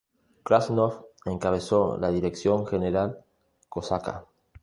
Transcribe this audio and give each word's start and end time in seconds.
Krasnov, 0.43 1.09
encabezó 1.25 1.95
la 1.95 2.09
Dirección 2.09 2.65
General 2.65 3.23
Cosaca. 3.69 4.25